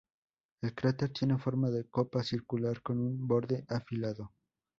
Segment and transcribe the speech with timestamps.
[0.63, 4.31] El cráter tiene forma de copa circular con un borde afilado.